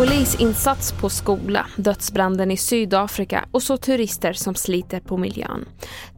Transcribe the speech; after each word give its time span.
Polisinsats 0.00 0.92
på 0.92 1.08
skola, 1.08 1.66
dödsbranden 1.76 2.50
i 2.50 2.56
Sydafrika 2.56 3.44
och 3.50 3.62
så 3.62 3.76
turister 3.76 4.32
som 4.32 4.54
sliter 4.54 5.00
på 5.00 5.16
miljön. 5.16 5.64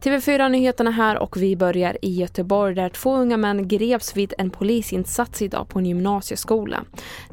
TV4-nyheterna 0.01 0.91
här 0.91 1.17
och 1.17 1.37
vi 1.37 1.55
börjar 1.55 1.97
i 2.01 2.19
Göteborg 2.19 2.75
där 2.75 2.89
två 2.89 3.15
unga 3.15 3.37
män 3.37 3.67
greps 3.67 4.17
vid 4.17 4.33
en 4.37 4.49
polisinsats 4.49 5.41
idag 5.41 5.69
på 5.69 5.79
en 5.79 5.85
gymnasieskola. 5.85 6.83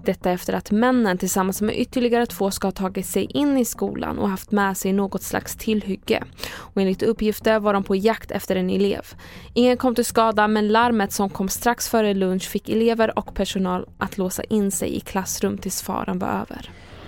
Detta 0.05 0.31
efter 0.31 0.53
att 0.53 0.71
männen 0.71 1.19
tillsammans 1.19 1.63
med 1.63 1.79
ytterligare 1.79 2.27
två 2.27 2.51
ska 2.51 2.67
ha 2.67 2.73
tagit 2.73 3.07
sig 3.07 3.25
in 3.25 3.59
i 3.59 3.65
skolan 3.65 4.19
och 4.19 4.29
haft 4.29 4.51
med 4.51 4.77
sig 4.77 4.93
något 4.93 5.23
slags 5.23 5.57
tillhygge. 5.57 6.25
Och 6.53 6.83
enligt 6.83 7.03
uppgifter 7.03 7.61
var 7.61 7.75
de 7.75 7.85
på 7.85 7.97
jakt 7.97 8.31
efter 8.31 8.57
en 8.57 8.71
elev. 8.71 9.07
Ingen 9.55 9.77
kom 9.77 9.95
till 9.95 10.05
skada 10.05 10.49
men 10.49 10.69
larmet 10.69 11.13
som 11.13 11.31
kom 11.31 11.49
strax 11.49 11.89
före 11.89 12.15
lunch 12.15 12.49
fick 12.49 12.69
elever 12.69 13.19
och 13.19 13.35
personal 13.35 13.87
att 13.99 14.19
låsa 14.19 14.45
in 14.45 14.71
sig 14.71 14.97
i 14.97 15.01
klassrum 15.01 15.59
tills 15.59 15.83
faran 15.83 16.19
var 16.19 16.29
över. 16.29 16.40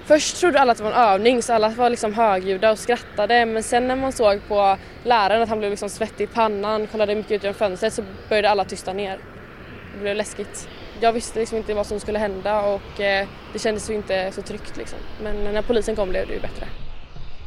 Först 0.04 0.36
trodde 0.41 0.60
alla 0.60 0.72
att 0.72 0.78
det 0.78 0.84
var 0.84 0.91
en 0.91 0.96
övning 0.96 1.42
så 1.42 1.52
alla 1.52 1.68
var 1.68 1.90
liksom 1.90 2.14
högljudda 2.14 2.70
och 2.70 2.78
skrattade 2.78 3.46
men 3.46 3.62
sen 3.62 3.88
när 3.88 3.96
man 3.96 4.12
såg 4.12 4.48
på 4.48 4.77
läraren 5.04 5.42
att 5.42 5.48
han 5.48 5.59
blev 5.59 5.70
liksom 5.70 5.88
svettig 5.88 6.24
i 6.24 6.27
pannan, 6.27 6.86
kollade 6.86 7.14
mycket 7.14 7.32
ut 7.32 7.42
genom 7.42 7.54
fönstret 7.54 7.92
så 7.92 8.02
började 8.28 8.50
alla 8.50 8.64
tysta 8.64 8.92
ner. 8.92 9.18
Det 9.95 10.00
blev 10.00 10.16
läskigt. 10.16 10.68
Jag 11.00 11.12
visste 11.12 11.38
liksom 11.38 11.59
inte 11.59 11.74
vad 11.74 11.87
som 11.87 12.00
skulle 12.00 12.18
hända 12.18 12.60
och 12.62 13.00
eh, 13.00 13.28
det 13.52 13.59
kändes 13.59 13.90
ju 13.90 13.95
inte 13.95 14.32
så 14.32 14.42
tryggt 14.42 14.76
liksom. 14.76 14.98
Men 15.23 15.45
när 15.45 15.62
polisen 15.62 15.96
kom 15.96 16.09
blev 16.09 16.26
det 16.26 16.34
ju 16.34 16.40
bättre. 16.40 16.66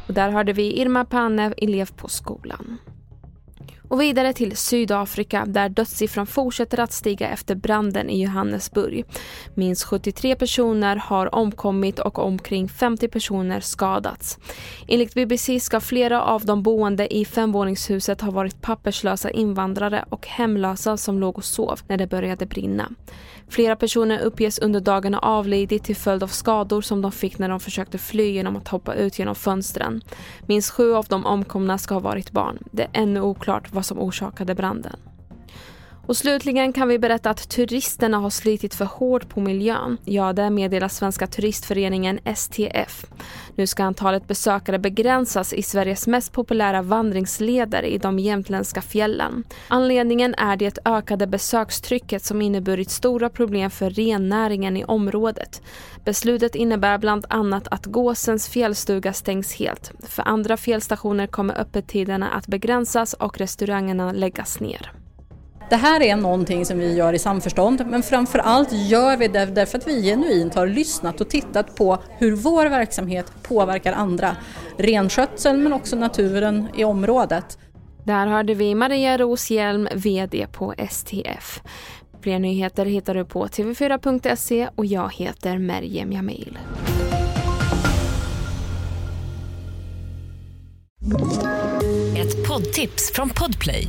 Och 0.08 0.14
där 0.14 0.30
hörde 0.30 0.52
vi 0.52 0.80
Irma 0.80 1.04
Panev, 1.04 1.54
elev 1.56 1.88
på 1.96 2.08
skolan. 2.08 2.78
Och 3.88 4.00
vidare 4.00 4.32
till 4.32 4.56
Sydafrika 4.56 5.44
där 5.46 5.68
dödssiffran 5.68 6.26
fortsätter 6.26 6.80
att 6.80 6.92
stiga 6.92 7.28
efter 7.28 7.54
branden 7.54 8.10
i 8.10 8.22
Johannesburg. 8.22 9.04
Minst 9.54 9.84
73 9.84 10.36
personer 10.36 10.96
har 10.96 11.34
omkommit 11.34 11.98
och 11.98 12.18
omkring 12.18 12.68
50 12.68 13.08
personer 13.08 13.60
skadats. 13.60 14.38
Enligt 14.88 15.14
BBC 15.14 15.60
ska 15.60 15.80
flera 15.80 16.22
av 16.22 16.44
de 16.44 16.62
boende 16.62 17.16
i 17.16 17.24
femvåningshuset 17.24 18.20
ha 18.20 18.30
varit 18.30 18.62
papperslösa 18.62 19.30
invandrare 19.30 20.04
och 20.08 20.26
hemlösa 20.26 20.96
som 20.96 21.18
låg 21.18 21.38
och 21.38 21.44
sov 21.44 21.80
när 21.88 21.96
det 21.96 22.06
började 22.06 22.46
brinna. 22.46 22.92
Flera 23.48 23.76
personer 23.76 24.18
uppges 24.18 24.58
under 24.58 24.80
dagen 24.80 25.14
ha 25.14 25.20
avlidit 25.20 25.84
till 25.84 25.96
följd 25.96 26.22
av 26.22 26.28
skador 26.28 26.80
som 26.80 27.02
de 27.02 27.12
fick 27.12 27.38
när 27.38 27.48
de 27.48 27.60
försökte 27.60 27.98
fly 27.98 28.30
genom 28.30 28.56
att 28.56 28.68
hoppa 28.68 28.94
ut 28.94 29.18
genom 29.18 29.34
fönstren. 29.34 30.00
Minst 30.46 30.70
sju 30.70 30.94
av 30.94 31.06
de 31.08 31.26
omkomna 31.26 31.78
ska 31.78 31.94
ha 31.94 32.00
varit 32.00 32.30
barn. 32.30 32.58
Det 32.72 32.82
är 32.82 32.88
ännu 32.92 33.20
oklart 33.20 33.72
vad 33.76 33.86
som 33.86 33.98
orsakade 33.98 34.54
branden. 34.54 34.96
Och 36.06 36.16
slutligen 36.16 36.72
kan 36.72 36.88
vi 36.88 36.98
berätta 36.98 37.30
att 37.30 37.48
turisterna 37.48 38.18
har 38.18 38.30
slitit 38.30 38.74
för 38.74 38.84
hårt 38.84 39.28
på 39.28 39.40
miljön. 39.40 39.98
Ja, 40.04 40.32
det 40.32 40.50
meddelar 40.50 40.88
Svenska 40.88 41.26
turistföreningen 41.26 42.18
STF. 42.36 43.04
Nu 43.54 43.66
ska 43.66 43.84
antalet 43.84 44.28
besökare 44.28 44.78
begränsas 44.78 45.52
i 45.52 45.62
Sveriges 45.62 46.06
mest 46.06 46.32
populära 46.32 46.82
vandringsleder 46.82 47.82
i 47.82 47.98
de 47.98 48.18
jämtländska 48.18 48.82
fjällen. 48.82 49.44
Anledningen 49.68 50.34
är 50.34 50.56
det 50.56 50.78
ökade 50.84 51.26
besökstrycket 51.26 52.24
som 52.24 52.42
inneburit 52.42 52.90
stora 52.90 53.28
problem 53.28 53.70
för 53.70 53.90
rennäringen 53.90 54.76
i 54.76 54.84
området. 54.84 55.62
Beslutet 56.04 56.54
innebär 56.54 56.98
bland 56.98 57.26
annat 57.28 57.68
att 57.68 57.86
Gåsens 57.86 58.48
fjällstuga 58.48 59.12
stängs 59.12 59.54
helt. 59.54 59.92
För 60.08 60.22
andra 60.28 60.56
fjällstationer 60.56 61.26
kommer 61.26 61.60
öppettiderna 61.60 62.28
att 62.28 62.46
begränsas 62.46 63.14
och 63.14 63.38
restaurangerna 63.38 64.12
läggas 64.12 64.60
ner. 64.60 64.92
Det 65.70 65.76
här 65.76 66.02
är 66.02 66.16
någonting 66.16 66.66
som 66.66 66.78
vi 66.78 66.94
gör 66.94 67.12
i 67.12 67.18
samförstånd 67.18 67.86
men 67.86 68.02
framför 68.02 68.38
allt 68.38 68.72
gör 68.72 69.16
vi 69.16 69.28
det 69.28 69.46
därför 69.46 69.78
att 69.78 69.86
vi 69.86 70.02
genuint 70.02 70.54
har 70.54 70.66
lyssnat 70.66 71.20
och 71.20 71.28
tittat 71.28 71.76
på 71.76 71.98
hur 72.18 72.32
vår 72.32 72.66
verksamhet 72.66 73.32
påverkar 73.42 73.92
andra. 73.92 74.36
Renskötseln 74.78 75.62
men 75.62 75.72
också 75.72 75.96
naturen 75.96 76.68
i 76.76 76.84
området. 76.84 77.58
Där 78.04 78.26
hörde 78.26 78.54
vi 78.54 78.74
Maria 78.74 79.18
Roshjelm, 79.18 79.88
VD 79.94 80.46
på 80.52 80.74
STF. 80.90 81.60
Fler 82.20 82.38
nyheter 82.38 82.86
hittar 82.86 83.14
du 83.14 83.24
på 83.24 83.46
tv4.se 83.46 84.68
och 84.74 84.86
jag 84.86 85.14
heter 85.14 85.58
Merjem 85.58 86.12
Jamil. 86.12 86.58
Ett 92.16 92.48
poddtips 92.48 93.12
från 93.12 93.28
Podplay. 93.28 93.88